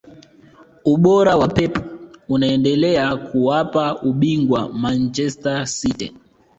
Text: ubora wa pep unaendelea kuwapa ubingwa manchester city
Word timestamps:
ubora 0.85 1.35
wa 1.35 1.47
pep 1.47 1.77
unaendelea 2.29 3.15
kuwapa 3.17 4.01
ubingwa 4.01 4.69
manchester 4.73 5.67
city 5.67 6.13